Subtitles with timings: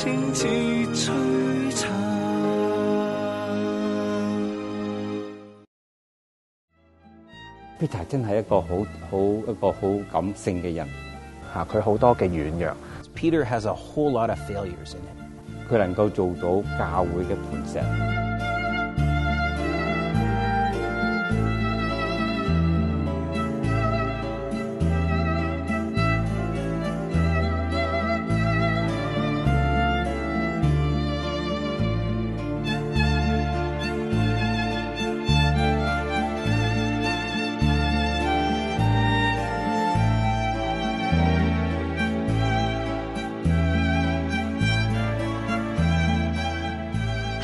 [0.00, 0.14] Peter
[8.08, 9.74] 真系一个好好一个好
[10.22, 10.88] 感性嘅人，
[11.52, 12.76] 吓佢好多嘅软弱。
[13.14, 15.68] Peter has a whole lot of failures in him。
[15.70, 18.49] 佢能够做到教会嘅磐石。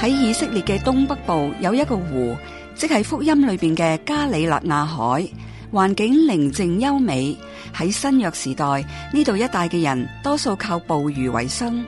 [0.01, 2.37] 喺以色列嘅东北部有一个湖，
[2.75, 5.27] 即系福音里边嘅加里纳亚海，
[5.73, 7.37] 环境宁静优美。
[7.75, 11.85] 喺新约时代呢度一带嘅人，多数靠捕鱼为生。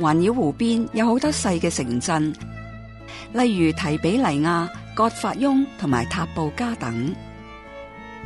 [0.00, 2.34] 环绕湖边有好多细嘅城镇，
[3.34, 7.14] 例如提比尼亚、葛法翁同埋塔布加等。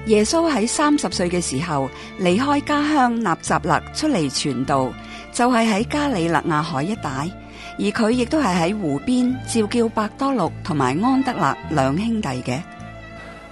[0.06, 4.84] 耶稣喺三十岁嘅时候离开家乡纳集勒出嚟传道，
[5.33, 7.28] 就系喺加里纳亚海一带。
[7.82, 12.60] 而佢亦都系喺湖边召叫百多禄同埋安德勒两兄弟嘅。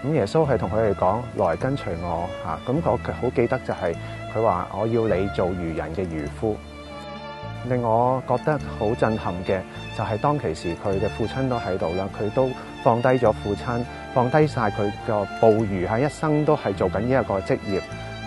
[0.04, 3.98] 咁耶稣系同佢哋讲来跟随我吓，咁我好记得就系
[4.36, 6.54] 佢话我要你做渔人嘅渔夫。
[7.68, 9.60] 令我觉得好震撼嘅
[9.96, 12.50] 就系当其时佢嘅父亲都喺度啦，佢都
[12.84, 13.64] 放低咗父亲，
[14.12, 17.80] 放低晒佢个捕鱼，喺一生都系做紧呢一个职业，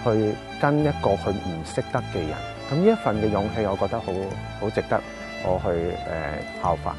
[0.04, 2.36] 去跟一个佢唔识得嘅人。
[2.72, 4.12] 咁呢一份嘅勇气，我觉得好
[4.60, 5.00] 好值得。
[5.44, 5.70] 我去
[6.08, 6.96] 诶效法，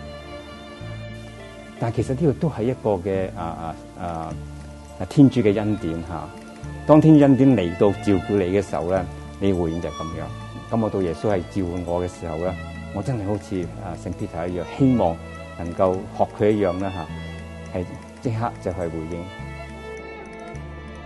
[1.78, 4.32] 但系其实呢个都系一个嘅啊啊啊
[5.08, 6.28] 天主嘅恩典吓，
[6.86, 9.04] 当天恩典嚟到照顾你嘅时候咧，
[9.41, 10.28] 你回应就系咁样。
[10.70, 12.52] 咁我到耶稣系召唤我嘅时候咧，
[12.94, 15.16] 我真系好似啊圣彼得一样，希望
[15.58, 17.86] 能够学佢一样咧吓，系
[18.22, 19.25] 即刻就去回应。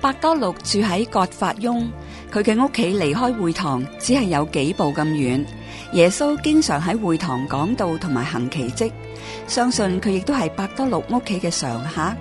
[0.01, 1.91] 白多禄住喺葛法翁，
[2.33, 5.45] 佢嘅屋企离开会堂只系有几步咁远。
[5.97, 8.93] 耶稣经常喺会堂讲道同埋行奇迹，
[9.47, 12.13] 相信佢亦都系百多禄屋企嘅常客。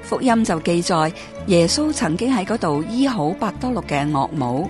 [0.00, 1.12] 福音就记载
[1.46, 4.66] 耶稣曾经喺嗰度医好百多禄嘅岳母。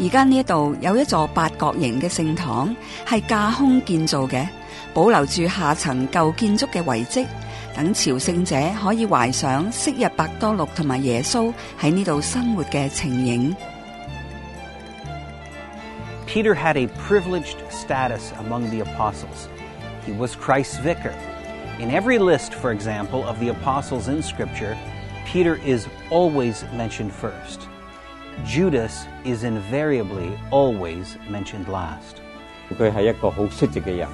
[0.00, 2.74] 而家呢一度有一座八角形嘅圣堂，
[3.06, 4.48] 系架空建造嘅，
[4.94, 7.26] 保留住下层旧建筑嘅遗迹，
[7.76, 13.54] 等朝圣者可以怀想昔日百多禄同埋耶稣喺呢度生活嘅情形。
[16.32, 19.48] Peter had a privileged status among the apostles.
[20.06, 21.12] He was Christ's vicar.
[21.78, 24.74] In every list, for example, of the apostles in Scripture,
[25.26, 27.68] Peter is always mentioned first.
[28.46, 32.22] Judas is invariably always mentioned last.
[32.78, 34.08] 佢係一個好率直嘅人，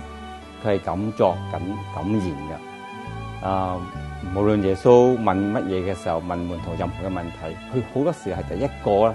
[0.65, 1.63] 佢係敢作敢
[1.95, 3.47] 敢言嘅。
[3.47, 9.15] 啊、uh,，無論耶穌問乜嘢嘅時候，問門徒任何嘅問題，佢好多時係第一個咧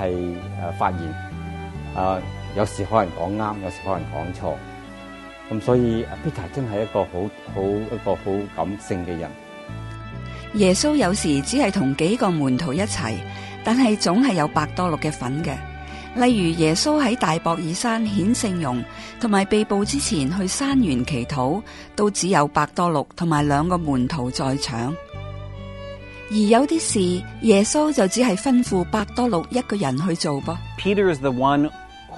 [0.00, 0.38] 係
[0.72, 1.00] 誒發言。
[1.94, 2.37] 啊、uh,。
[2.56, 4.58] 有时可能讲啱，有时可能讲错，
[5.50, 9.28] 咁所以阿 Peter 真系一个好好一个好感性嘅人。
[10.54, 13.02] 耶稣有时只系同几个门徒一齐，
[13.62, 15.54] 但系总系有百多六嘅份嘅。
[16.16, 18.82] 例如耶稣喺大博尔山显圣容，
[19.20, 21.60] 同埋被捕之前去山园祈祷，
[21.94, 24.92] 都只有百多六同埋两个门徒在场。
[26.30, 30.56] 而有啲事耶稣就只系吩咐百多六一个人去做噃。
[30.78, 31.68] Peter is the one.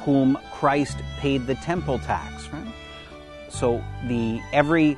[0.04, 2.48] whom Christ paid the temple tax.
[2.48, 2.66] Right?
[3.48, 4.96] So the every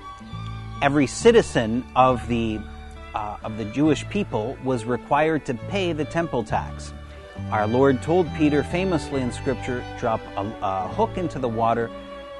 [0.80, 2.60] every citizen of the
[3.14, 6.92] uh, of the Jewish people was required to pay the temple tax.
[7.50, 11.90] Our Lord told Peter famously in Scripture, "Drop a, a hook into the water.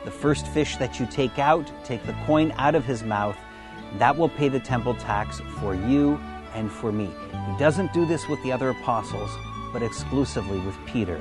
[0.05, 3.37] The first fish that you take out, take the coin out of his mouth.
[3.99, 6.19] That will pay the temple tax for you
[6.55, 7.11] and for me."
[7.51, 9.31] He doesn't do this with the other apostles,
[9.73, 11.21] but exclusively with Peter.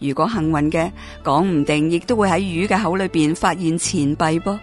[0.00, 0.90] 如果幸运嘅，
[1.24, 4.24] 讲唔定亦都会喺鱼嘅口里边发现钱币。
[4.40, 4.58] 噃。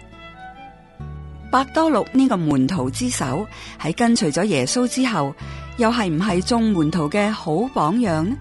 [1.50, 3.46] 百多禄呢个门徒之首
[3.80, 5.34] 喺跟随咗耶稣之后，
[5.76, 8.36] 又系唔系众门徒嘅好榜样呢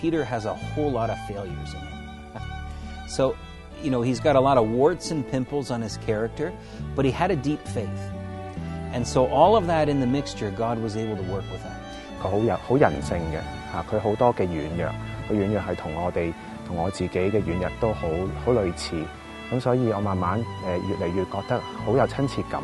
[0.00, 3.02] ？Peter has a whole lot of failures in it.
[3.10, 3.34] So,
[3.82, 6.50] you know, he's got a lot of warts and pimples on his character,
[6.96, 7.88] but he had a deep faith.
[8.94, 11.78] And so, all of that in the mixture, God was able to work with that。
[12.22, 13.40] 佢好有好人性嘅，
[13.72, 15.11] 吓佢好多嘅软弱。
[15.28, 16.32] 佢软弱系同我哋
[16.66, 18.08] 同我自己嘅软弱都好
[18.44, 18.94] 好类似，
[19.52, 22.60] 咁所以我慢慢诶越嚟越觉得好有亲切感。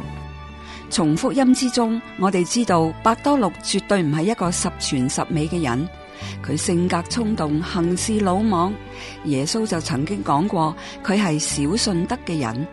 [0.91, 5.89] 从福音之中，我哋知道百多六绝对唔系一个十全十美嘅人，
[6.43, 8.73] 佢性格冲动，行事鲁莽。
[9.25, 10.75] 耶稣就曾经讲过
[11.05, 12.67] 佢系小信德嘅人。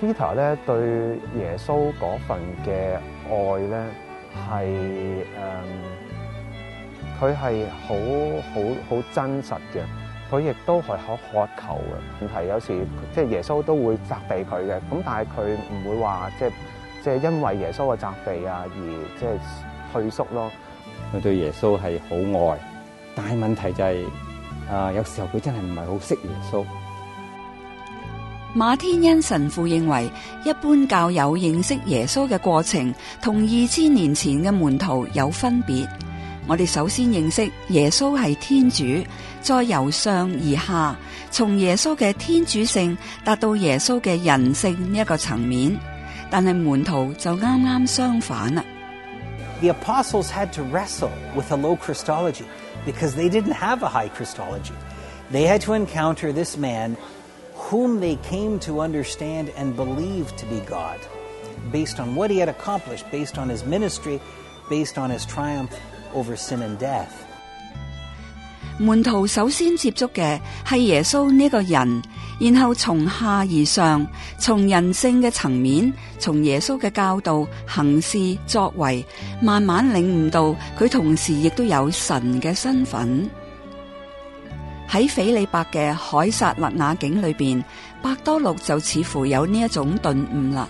[0.00, 0.76] Peter 咧对
[1.38, 2.96] 耶稣嗰份嘅
[3.30, 3.84] 爱咧
[4.34, 6.05] 系诶。
[7.20, 7.94] 佢系好
[8.52, 9.80] 好好真实嘅，
[10.30, 12.20] 佢亦都系好渴求嘅。
[12.20, 16.52] 问题有时即系耶稣都会责备佢嘅，咁但系佢唔会话即系
[17.02, 18.80] 即系因为耶稣嘅责备啊而
[19.18, 19.40] 即系
[19.92, 20.50] 退缩咯。
[21.14, 22.58] 佢对耶稣系好爱，
[23.14, 24.06] 但系问题就系
[24.70, 26.64] 啊，有时候佢真系唔系好识耶稣。
[28.54, 30.10] 马天恩神父认为，
[30.44, 35.86] 一般教友认识耶稣嘅过程，同二千年前嘅门徒有分别。
[36.48, 38.84] 我哋首先认识耶稣系天主，
[39.40, 40.96] 再由上而下，
[41.30, 45.76] 从耶稣嘅天主性达到耶稣嘅人性呢一个层面。
[46.30, 48.64] 但系门徒就啱啱相反啦。
[49.60, 52.44] The apostles had to wrestle with a low Christology
[52.86, 54.74] because they didn't have a high Christology.
[55.32, 56.96] They had to encounter this man
[57.70, 60.98] whom they came to understand and believe to be God,
[61.72, 64.20] based on what he had accomplished, based on his ministry,
[64.68, 65.70] based on his triumph.
[68.78, 72.02] 门徒首先接触嘅系耶稣呢个人，
[72.40, 74.06] 然后从下而上，
[74.38, 79.04] 从人性嘅层面，从耶稣嘅教导、行事作为，
[79.42, 83.28] 慢慢领悟到佢同时亦都有神嘅身份。
[84.88, 87.62] 喺腓利伯嘅海撒勒雅境里边，
[88.00, 90.66] 百多禄就似乎有呢一种顿悟啦。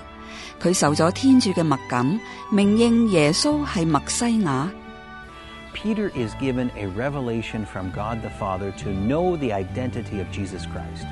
[0.60, 2.18] 佢受咗天主嘅默感，
[2.50, 4.68] 明认耶稣系麦西亚。
[5.76, 11.06] Peter is given a revelation from God the Father to know the identity of Jesus Christ.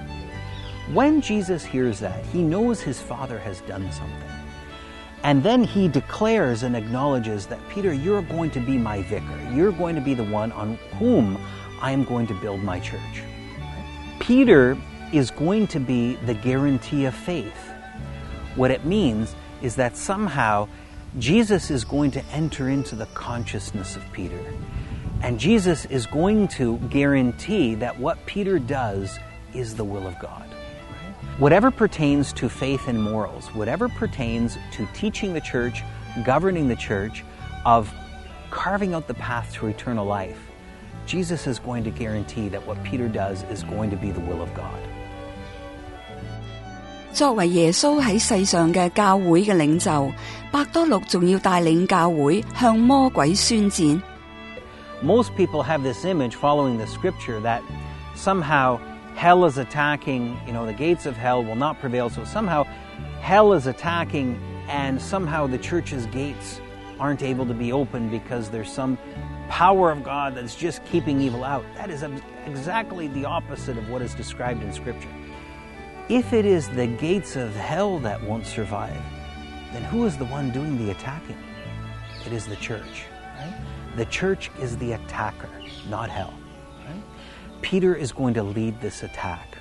[0.94, 4.30] When Jesus hears that, he knows his Father has done something.
[5.22, 9.38] And then he declares and acknowledges that, Peter, you're going to be my vicar.
[9.52, 11.38] You're going to be the one on whom
[11.82, 13.22] I am going to build my church.
[14.18, 14.78] Peter
[15.12, 17.70] is going to be the guarantee of faith.
[18.56, 20.68] What it means is that somehow
[21.20, 24.42] Jesus is going to enter into the consciousness of Peter.
[25.22, 29.20] And Jesus is going to guarantee that what Peter does
[29.54, 30.42] is the will of God.
[31.38, 35.82] Whatever pertains to faith and morals, whatever pertains to teaching the church,
[36.24, 37.24] governing the church,
[37.64, 37.92] of
[38.50, 40.40] carving out the path to eternal life,
[41.06, 44.42] Jesus is going to guarantee that what Peter does is going to be the will
[44.42, 44.80] of God.
[47.16, 48.42] Most people have this
[56.04, 57.62] image following the scripture that
[58.16, 58.80] somehow
[59.14, 62.10] hell is attacking, you know, the gates of hell will not prevail.
[62.10, 62.64] So somehow
[63.20, 64.36] hell is attacking
[64.68, 66.60] and somehow the church's gates
[66.98, 68.98] aren't able to be opened because there's some
[69.48, 71.64] power of God that's just keeping evil out.
[71.76, 72.04] That is
[72.44, 75.08] exactly the opposite of what is described in scripture.
[76.10, 78.92] If it is the gates of hell that won't survive,
[79.72, 81.38] then who is the one doing the attacking?
[82.26, 83.06] It is the church.
[83.38, 83.54] Right?
[83.96, 85.48] The church is the attacker,
[85.88, 86.34] not hell.
[86.86, 87.02] Right?
[87.62, 89.56] Peter is going to lead this attack.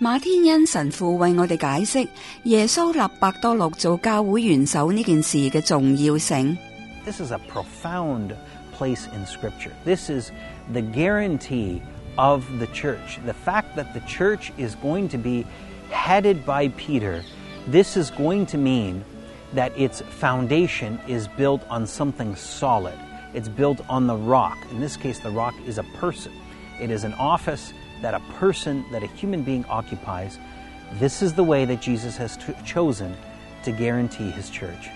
[0.00, 2.08] 馬天恩神父為我哋解釋
[2.44, 6.58] 耶穌立伯多祿做教會元首呢件事嘅重要性。
[7.06, 8.34] This is a profound
[8.76, 9.72] place in Scripture.
[9.86, 10.30] This is
[10.74, 11.80] the guarantee
[12.18, 13.18] of the church.
[13.24, 15.46] The fact that the church is going to be
[15.90, 17.22] headed by Peter,
[17.66, 19.04] this is going to mean
[19.52, 22.98] that its foundation is built on something solid.
[23.34, 24.58] It's built on the rock.
[24.70, 26.32] In this case, the rock is a person,
[26.80, 30.38] it is an office that a person, that a human being occupies.
[30.94, 33.16] This is the way that Jesus has t- chosen
[33.64, 34.88] to guarantee his church.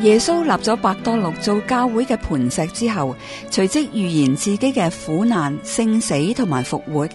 [0.00, 3.14] 耶稣立咗百多六做教会嘅磐石之后，
[3.50, 7.08] 随即预言自己嘅苦难、圣死同埋复活。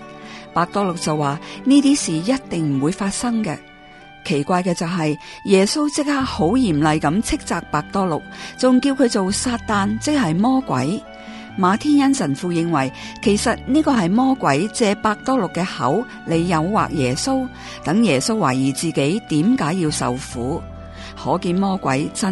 [0.54, 3.58] 百多六就话呢啲事一定唔会发生嘅。
[4.26, 8.22] 奇怪嘅就系耶稣即刻好严厉咁斥责百多六，
[8.58, 11.02] 仲叫佢做撒旦，即系魔鬼。
[11.56, 17.48] 马天恩神父认为，其实呢个系魔鬼借百多六嘅口嚟诱惑耶稣，
[17.86, 20.62] 等耶稣怀疑自己点解要受苦。
[21.16, 22.26] Jesus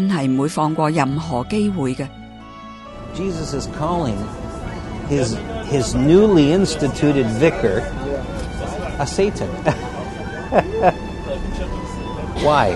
[3.53, 4.17] is calling
[5.07, 7.79] his his newly instituted vicar
[8.99, 9.49] a Satan.
[12.43, 12.73] Why?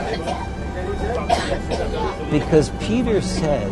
[2.30, 3.68] Because Peter said,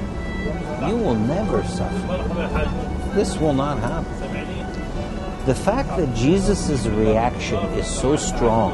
[0.90, 3.12] You will never suffer.
[3.14, 4.12] This will not happen.
[5.46, 8.74] The fact that Jesus' reaction is so strong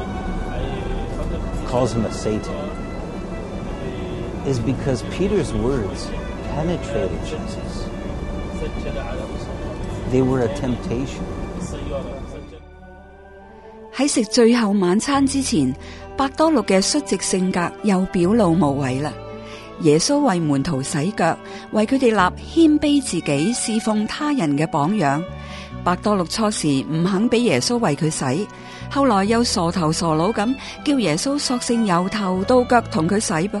[1.66, 2.69] calls him a Satan.
[4.46, 5.02] Jesus.
[10.12, 11.22] They were a temptation.
[13.94, 15.74] 喺食最后晚餐之前，
[16.16, 19.12] 百多禄嘅率直性格又表露无遗啦。
[19.82, 21.36] 耶稣为门徒洗脚，
[21.72, 22.20] 为佢哋立
[22.52, 25.22] 谦卑自己、侍奉他人嘅榜样。
[25.84, 28.46] 百多禄初时唔肯俾耶稣为佢洗，
[28.90, 30.54] 后来又傻头傻脑咁
[30.84, 33.60] 叫耶稣索性由头到脚同佢洗噃。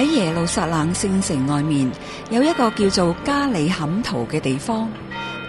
[0.00, 1.92] 喺耶路撒冷圣城外面
[2.30, 4.88] 有一个叫做加里坎图嘅地方，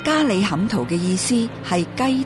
[0.03, 2.21] 加里坎图嘅意思系鸡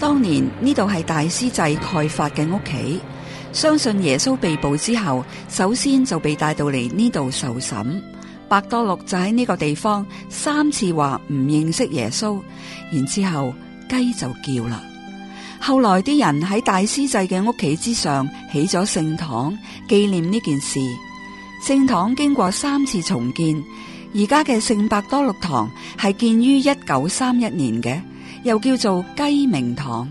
[0.00, 2.98] 当年呢度系大师祭盖法嘅屋企，
[3.52, 8.02] 相信耶稣被捕之后，首先就被带到嚟呢度受审。
[8.48, 12.40] 百多禄就喺呢个地方三次话唔认识耶稣，
[12.90, 13.54] 然之后
[13.88, 14.82] 鸡就叫啦。
[15.60, 19.56] 后来啲人喺大师制嘅屋企之上起咗圣堂，
[19.88, 20.80] 纪念呢件事。
[21.62, 23.54] 圣堂经过三次重建，
[24.12, 28.02] 而家嘅圣伯多禄堂系建于一九三一年嘅，
[28.42, 30.10] 又叫做鸡鸣堂。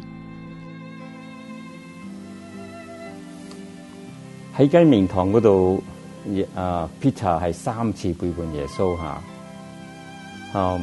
[4.57, 5.83] 喺鸡鸣堂嗰度，
[6.55, 10.79] 啊，Peter 系三次背叛耶稣吓，啊，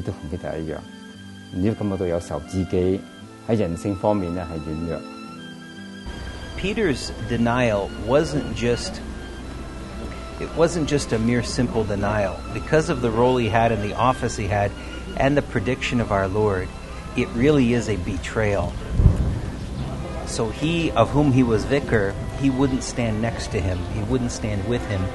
[7.30, 9.02] denial wasn't just
[10.40, 12.36] it wasn't just a mere simple denial.
[12.54, 14.72] Because of the role he had and the office he had
[15.18, 16.68] and the prediction of our Lord,
[17.16, 18.74] it really is a betrayal.
[20.26, 23.78] So he of whom he was vicar, he wouldn't stand next to him.
[23.94, 25.06] He wouldn't stand with him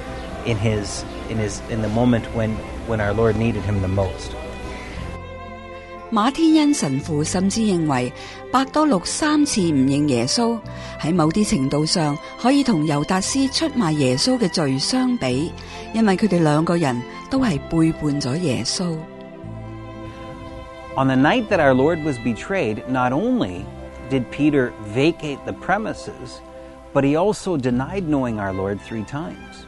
[0.47, 2.57] in his in his in the moment when
[2.89, 4.33] when our Lord needed him the most。
[6.11, 8.11] 馬天恩神父甚至認為
[8.51, 10.59] 伯多祿三次唔認耶穌，
[10.99, 15.53] 喺某啲程度上可以同猶達斯出賣耶穌嘅罪相比，
[15.93, 18.97] 因為佢哋兩個人都係背叛咗耶穌。
[20.97, 23.67] On the night that our Lord was betrayed, not only
[24.11, 26.41] did Peter vacate the premises,
[26.95, 29.68] but he also denied knowing our Lord three times.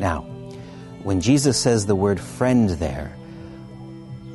[0.00, 0.24] Now,
[1.02, 3.16] when Jesus says the word friend there,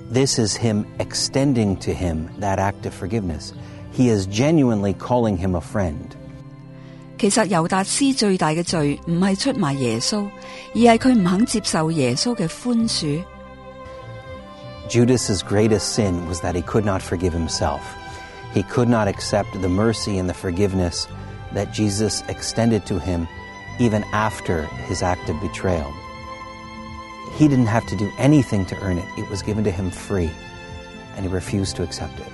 [0.10, 3.54] this is him extending to him that act of forgiveness.
[3.92, 6.16] He is genuinely calling him a friend.
[7.18, 10.26] 其實猶達斯最大嘅罪唔係出賣耶穌，
[10.74, 13.22] 而係佢唔肯接受耶穌嘅寬恕。
[14.88, 17.82] Judas's greatest sin was that he could not forgive himself.
[18.56, 21.08] He could not accept the mercy and the forgiveness
[21.53, 23.27] that Jesus extended to him
[23.79, 25.91] even after his act of betrayal.
[27.38, 30.29] He didn't have to do anything to earn it, it was given to him free,
[31.15, 32.27] and he refused to accept it.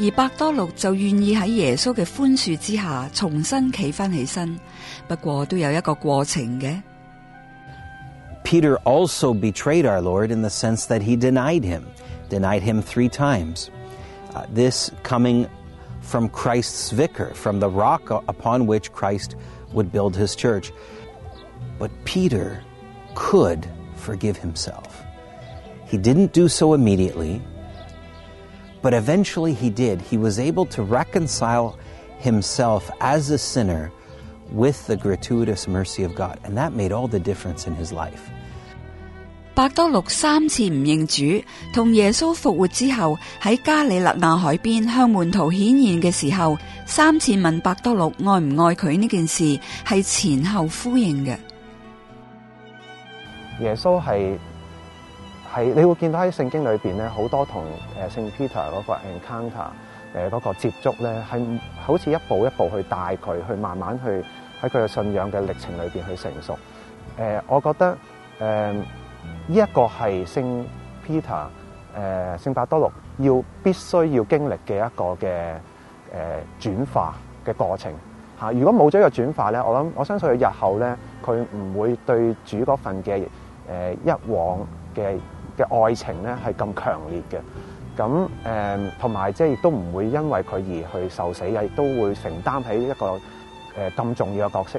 [0.00, 4.58] 而伯多禄就願意喺耶穌嘅寬恕之下重新企翻起身，
[5.08, 6.80] 不過都有一個過程嘅。
[8.44, 11.82] Peter also betrayed our Lord in the sense that he denied him,
[12.30, 13.68] denied him three times.
[14.32, 15.48] Uh, this coming
[16.08, 19.36] from Christ's vicar, from the rock upon which Christ
[19.74, 20.72] would build his church.
[21.78, 22.64] But Peter
[23.14, 25.02] could forgive himself.
[25.86, 27.42] He didn't do so immediately,
[28.80, 30.00] but eventually he did.
[30.00, 31.78] He was able to reconcile
[32.16, 33.92] himself as a sinner
[34.50, 38.30] with the gratuitous mercy of God, and that made all the difference in his life.
[39.58, 41.24] 百多六三次唔认主，
[41.74, 51.36] 同耶稣复活之后喺加里纳那海边向门徒显现嘅时候，三次问百多六爱唔爱佢呢件事，系前后呼应嘅。
[53.60, 54.38] 耶稣系
[55.56, 57.64] 系你会见到喺圣经里边咧，好多同
[58.00, 59.70] 诶圣 Peter 嗰个 encounter，
[60.14, 64.08] 诶嗰个接触咧，系好似一步一步去带佢去，慢慢去
[64.64, 66.56] 喺佢嘅信仰嘅历程里边去成熟。
[67.16, 67.98] 诶，我觉得
[68.38, 68.72] 诶。
[69.46, 70.64] 呢一个系圣
[71.06, 71.46] Peter
[71.94, 72.90] 诶圣伯多禄
[73.24, 75.24] 要必须要经历嘅一个嘅
[76.12, 77.92] 诶转化嘅过程
[78.40, 83.22] 吓，如果冇咗个转化咧，我谂我相信佢日后咧佢唔会对主嗰份嘅
[83.68, 85.16] 诶一往嘅
[85.56, 93.06] 嘅爱情咧系咁强烈嘅，咁诶同埋即系亦都唔会因为佢而去受死，亦都会承担起一个
[93.76, 94.78] 诶咁重要嘅角色。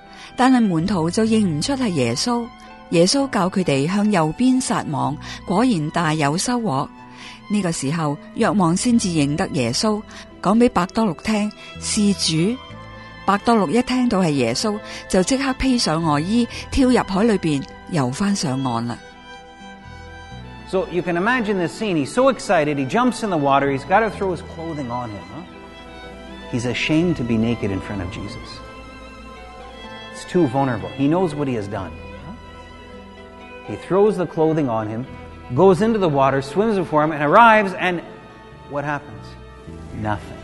[0.35, 2.47] 但系门徒就认唔出系耶稣，
[2.89, 5.15] 耶稣教佢哋向右边撒网，
[5.45, 6.87] 果然大有收获。
[7.49, 10.01] 呢个时候，约望先至认得耶稣，
[10.41, 12.57] 讲俾百多禄听，是主。
[13.23, 18.97] 百多禄一听到系耶稣，就即刻披上外衣，跳入海里边，游翻上岸啦。
[20.67, 21.97] So you can imagine the scene.
[21.97, 22.77] He's so excited.
[22.77, 23.69] He jumps in the water.
[23.71, 25.43] He's got to throw his clothing on him.
[26.51, 28.60] He's ashamed to be naked in front of Jesus.
[30.33, 30.89] too vulnerable.
[30.97, 31.91] He knows what he has done.
[33.67, 35.05] He throws the clothing on him,
[35.55, 38.01] goes into the water, swims before him, and arrives, and
[38.69, 39.25] what happens?
[40.01, 40.39] Nothing.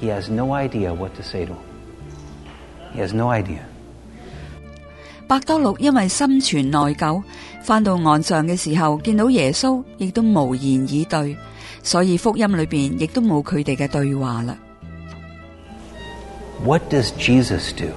[0.00, 1.66] He has no idea what to say to him.
[2.92, 3.64] He has no idea.
[5.28, 5.60] What
[16.90, 17.94] does Jesus do?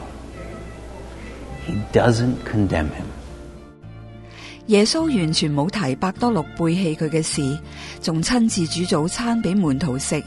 [4.68, 7.58] 耶稣完全冇提百多禄背弃佢嘅事，
[8.02, 10.22] 仲亲自煮早餐俾门徒食，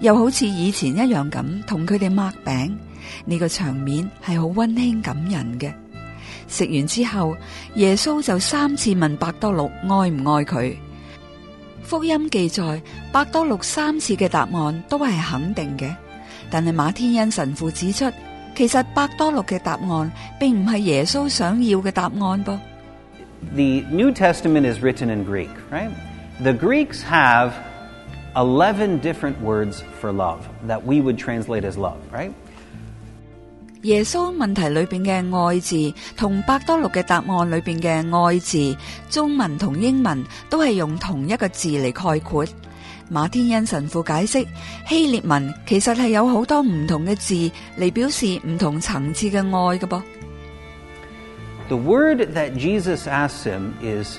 [0.00, 2.78] 又好似以前一样咁同佢哋抹饼。
[3.24, 5.72] 呢个场面系好温馨感人嘅。
[6.48, 7.34] 食完之后，
[7.74, 10.74] 耶稣就三次问百多禄爱唔爱佢。
[11.82, 12.82] 福音记载，
[13.12, 15.94] 百多禄三次嘅答案都系肯定嘅。
[16.50, 18.04] 但系马天恩神父指出。
[18.56, 22.44] 其实百多禄嘅答案并唔系耶稣想要嘅答案噃。
[23.54, 25.90] The New Testament is written in Greek, right?
[26.42, 27.50] The Greeks have
[28.34, 32.32] eleven different words for love that we would translate as love, right?
[33.82, 38.74] 耶稣问题里边嘅爱字同百多禄嘅答案里边嘅爱字，
[39.10, 42.44] 中文同英文都系用同一个字嚟概括。
[43.08, 44.44] 马天恩神父解释
[44.88, 50.02] 希列文其实系有好多唔同嘅字嚟表示唔同层次嘅爱嘅噃。
[51.68, 54.18] The word that Jesus asks him is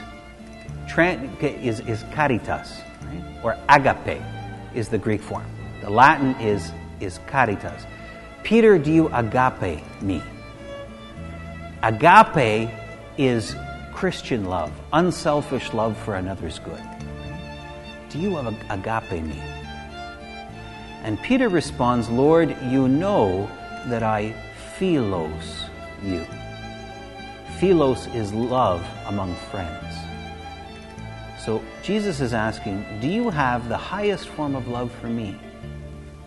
[1.42, 2.68] is is caritas
[3.44, 4.22] or agape
[4.74, 5.44] is the Greek form.
[5.84, 6.72] The Latin is
[7.02, 7.84] is caritas.
[8.44, 10.22] Peter, do you agape me?
[11.84, 12.70] Agape
[13.18, 13.54] is
[13.94, 16.82] Christian love, unselfish love for another's good.
[18.10, 19.40] Do you have agape me?
[21.04, 23.48] And Peter responds, Lord, you know
[23.88, 24.34] that I
[24.78, 25.64] philos
[26.02, 26.26] you.
[27.60, 29.84] Philos is love among friends.
[31.44, 35.38] So Jesus is asking, Do you have the highest form of love for me?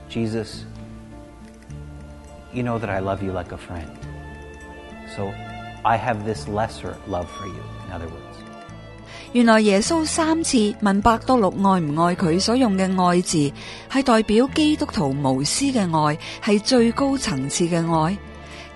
[0.09, 0.65] Jesus,
[2.53, 3.91] you know that I love you like a friend.
[5.17, 5.29] So
[5.85, 8.50] I have this lesser love for you, in other words.
[9.33, 18.17] 原来耶稣三次问百多禄爱唔爱佢所用嘅爱字，系代表基督徒无私嘅爱，系最高层次嘅爱；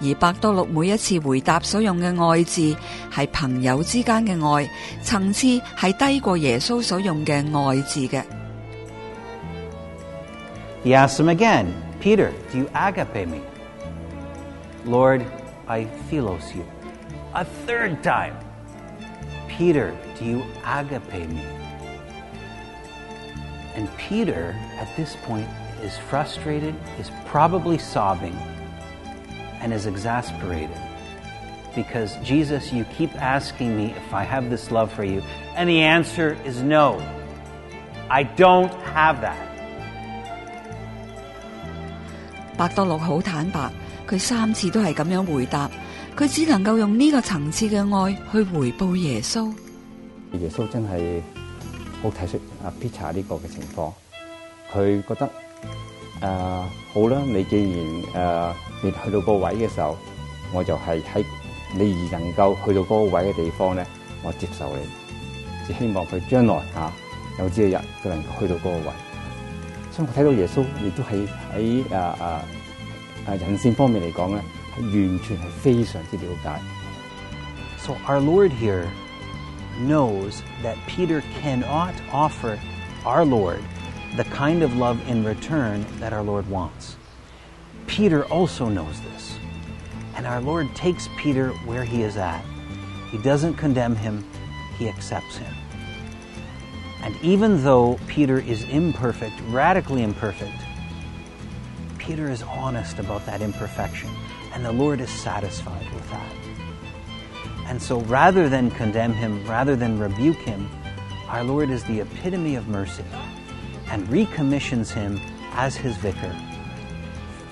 [0.01, 4.71] 而百多禄每一次回答所用嘅爱字，系朋友之间嘅爱，
[5.03, 8.23] 层次系低过耶稣所用嘅爱字嘅。
[10.85, 11.67] He asked him again,
[12.01, 13.41] Peter, do you agape me?
[14.87, 15.23] Lord,
[15.67, 16.63] I philos you.
[17.33, 18.44] A third time.
[19.57, 21.45] Peter, do you agape me?
[23.79, 25.47] And Peter, at this point,
[25.83, 28.35] is frustrated, is probably sobbing,
[29.63, 30.75] and is exasperated.
[31.75, 35.23] Because, Jesus, you keep asking me if I have this love for you,
[35.55, 36.99] and the answer is no.
[38.11, 39.39] I don't have that.
[42.57, 43.71] 伯多祿好坦白，
[44.07, 45.69] 佢三次都係咁樣回答。
[46.17, 49.51] 佢只能够用呢个层次嘅爱去回报耶稣。
[50.35, 51.21] 耶稣真系
[52.01, 53.93] 好睇恤阿 Peter 呢个嘅情况，
[54.73, 55.29] 佢觉得
[56.21, 58.15] 诶好啦，你既然
[58.49, 59.97] 诶你去到个位嘅时候，
[60.53, 61.25] 我就系喺
[61.75, 63.85] 你而能够去到嗰个位嘅地方咧，
[64.23, 64.83] 我接受你。
[65.67, 66.93] 只希望佢将来吓
[67.43, 68.93] 有朝一日佢能够去到嗰个位。
[69.97, 72.41] 以我睇到耶稣亦都系喺诶诶
[73.27, 74.41] 诶人性方面嚟讲咧。
[74.77, 75.41] So
[78.07, 78.91] our Lord here
[79.79, 82.59] knows that Peter cannot offer
[83.07, 83.63] our Lord
[84.17, 86.97] the kind of love in return that our Lord wants.
[87.87, 89.37] Peter also knows this.
[90.17, 92.45] And our Lord takes Peter where he is at.
[93.11, 94.29] He doesn't condemn him,
[94.77, 95.53] he accepts him.
[97.03, 100.57] And even though Peter is imperfect, radically imperfect,
[101.99, 104.11] Peter is honest about that imperfection.
[104.55, 106.33] And the Lord is satisfied with that.
[107.69, 110.69] And so rather than condemn him, rather than rebuke him,
[111.29, 113.03] our Lord is the epitome of mercy
[113.91, 115.21] and recommissions him
[115.55, 116.33] as his vicar.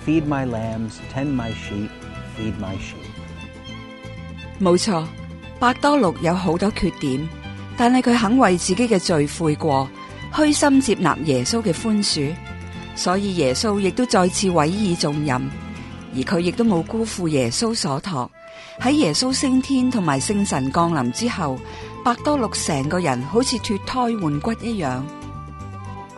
[0.06, 1.90] Feed my lambs, tend my sheep,
[2.36, 3.02] feed my sheep.
[4.60, 5.04] 冇錯，
[5.58, 7.28] 伯多祿有好多缺點，
[7.76, 9.88] 但係佢肯為自己嘅罪悔過，
[10.32, 12.32] 虛心接納耶穌嘅寬恕，
[12.94, 15.42] 所以耶穌亦都再次委以重任。
[16.14, 18.30] 而佢亦都冇辜负耶稣所托，
[18.80, 21.56] 喺耶稣升天同埋圣神降临之后，
[22.04, 25.04] 百多禄成个人好似脱胎换骨一样。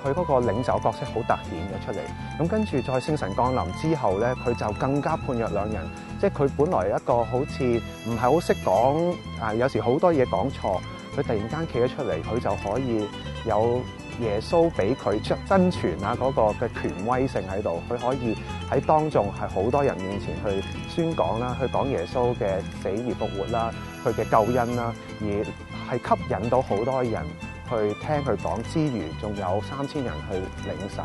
[0.04, 5.88] 佢嗰个领袖角色好突显咗出嚟，咁跟住再圣神降临之后咧，佢就更加判若两人，
[6.20, 9.14] 即系佢本来一个好似唔系好识讲，
[9.48, 10.82] 啊有时好多嘢讲错，
[11.16, 13.06] 佢突然间企咗出嚟，佢就可以
[13.46, 13.80] 有。
[14.20, 18.36] 耶穌俾佢真傳啊嗰個嘅權威性喺度，佢可以
[18.70, 23.72] 喺當眾係好多人面前去宣講啦，去講耶穌嘅死而復活啦，
[24.04, 25.44] 佢嘅救恩啦，而
[25.90, 27.24] 係吸引到好多人
[27.68, 31.00] 去聽佢講之餘，仲有三千人去領洗，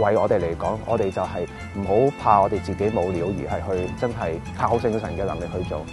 [0.00, 5.84] 為我哋嚟講，我哋就係唔好怕我哋自己冇料，而係去真係靠聖神嘅能力去做。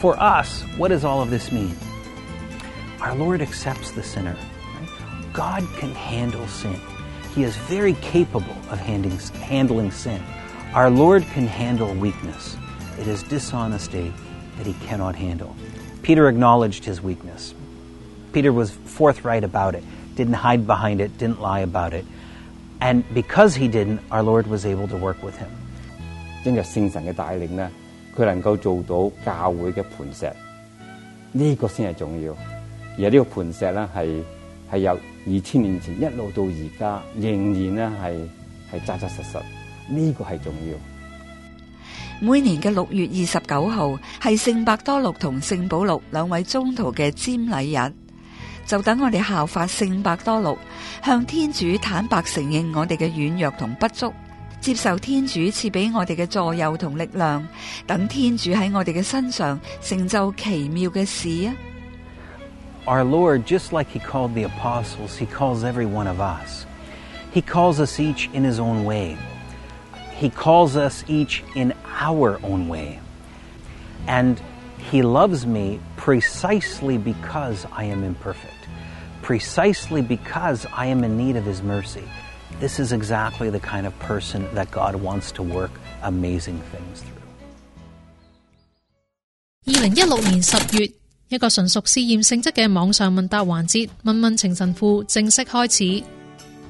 [0.00, 1.74] For us, what does all of this mean?
[3.00, 4.34] Our Lord accepts the sinner.
[5.34, 6.80] God can handle sin.
[7.34, 10.22] He is very capable of handling sin.
[10.72, 12.56] Our Lord can handle weakness.
[13.00, 14.14] It is dishonesty
[14.56, 15.54] that he cannot handle.
[16.02, 17.52] Peter acknowledged his weakness.
[18.32, 19.82] Peter was forthright about it,
[20.14, 22.04] didn't hide behind it, didn't lie about it.
[22.80, 25.50] And because he didn't, our Lord was able to work with him.
[26.44, 27.68] 因着聖神嘅帶領咧，
[28.16, 30.26] 佢能夠做到教會嘅磐石，
[31.32, 32.36] 呢、这個先係重要。
[32.98, 34.22] 而呢個磐石咧係。
[34.72, 34.92] 系由
[35.26, 38.30] 二千年前一路到而家，仍然咧系
[38.78, 39.38] 系扎扎实实，
[39.88, 40.76] 呢个系重要。
[42.20, 47.92] 每年嘅六月二十九号系圣伯多禄同圣保禄两位中途嘅瞻礼日，
[48.66, 50.56] 就等我哋效法圣伯多禄，
[51.04, 54.12] 向天主坦白承认我哋嘅软弱同不足，
[54.60, 57.46] 接受天主赐俾我哋嘅助佑同力量，
[57.86, 61.54] 等天主喺我哋嘅身上成就奇妙嘅事啊！
[62.86, 66.66] our Lord, just like He called the apostles, He calls every one of us.
[67.32, 69.16] He calls us each in His own way.
[70.16, 73.00] He calls us each in our own way.
[74.06, 74.40] And
[74.90, 78.68] He loves me precisely because I am imperfect,
[79.22, 82.04] precisely because I am in need of His mercy.
[82.60, 87.10] This is exactly the kind of person that God wants to work amazing things through.
[89.66, 91.03] 二零一六年十月。
[91.28, 96.02] 一个纯属试验性质嘅网上问答环节《问问情神父》正式开始。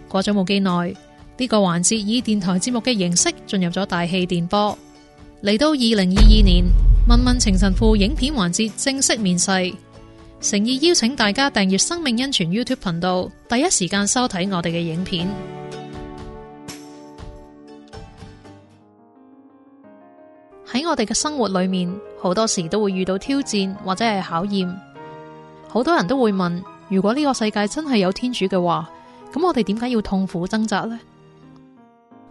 [0.08, 0.94] 过咗冇几耐，
[1.36, 4.76] 呢个环节以电台节目嘅形式进入咗大气电波。
[5.42, 6.64] 嚟到二零二二年，
[7.08, 9.50] 《问问情神父》影片环节正式面世。
[10.40, 15.26] 诚意邀请大家订阅生命恩泉 YouTube 频道，第一时间收睇我哋嘅影片。
[20.74, 21.88] 喺我哋嘅生活里面，
[22.20, 24.80] 好多时都会遇到挑战或者系考验。
[25.68, 28.90] 好多人都会问：如果呢个世界真系有天主嘅话，
[29.32, 30.98] 咁我哋点解要痛苦挣扎呢？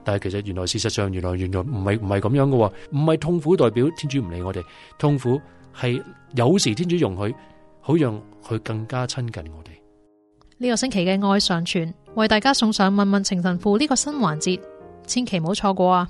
[0.04, 4.62] 但系其实原来事实上，原来原来唔系唔系咁样嘅，唔系痛苦代表天主唔理我哋，
[5.00, 5.40] 痛苦
[5.80, 6.04] 系
[6.36, 7.34] 有时天主容许，
[7.80, 9.68] 好让佢更加亲近我哋。
[10.58, 14.60] 呢个星期嘅爱上传为大家送上问问情神父呢个新环节，
[15.08, 16.10] 千祈唔好错过啊！